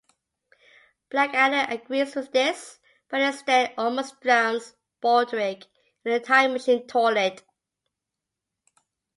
[1.11, 5.65] Blackadder agrees with this, but instead almost drowns Baldrick
[6.03, 7.43] in the time machine toilet.